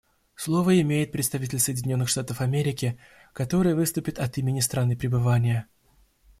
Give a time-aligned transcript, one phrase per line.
[0.35, 2.97] Слово имеет представитель Соединенных Штатов Америки,
[3.33, 5.67] который выступит от имени страны пребывания.